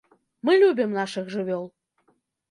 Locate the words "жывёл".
1.35-1.61